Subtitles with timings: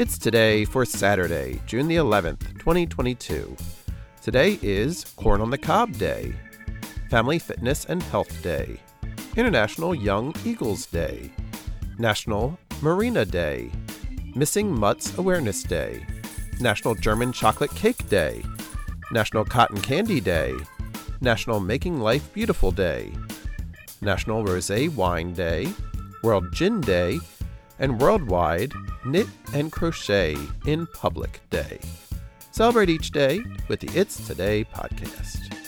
[0.00, 3.54] It's today for Saturday, June the 11th, 2022.
[4.22, 6.32] Today is Corn on the Cob Day,
[7.10, 8.80] Family Fitness and Health Day,
[9.36, 11.30] International Young Eagles Day,
[11.98, 13.70] National Marina Day,
[14.34, 16.02] Missing Mutts Awareness Day,
[16.60, 18.42] National German Chocolate Cake Day,
[19.12, 20.54] National Cotton Candy Day,
[21.20, 23.12] National Making Life Beautiful Day,
[24.00, 25.68] National Rosé Wine Day,
[26.22, 27.20] World Gin Day,
[27.80, 28.72] and Worldwide
[29.04, 30.36] Knit and Crochet
[30.66, 31.80] in Public Day.
[32.52, 35.59] Celebrate each day with the It's Today podcast.